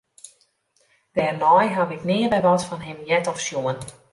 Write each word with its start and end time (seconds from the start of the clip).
Dêrnei 1.15 1.67
ha 1.75 1.83
ik 1.95 2.03
nea 2.09 2.29
wer 2.31 2.45
wat 2.47 2.67
fan 2.69 2.85
him 2.87 2.99
heard 3.07 3.27
of 3.31 3.37
sjoen. 3.45 3.79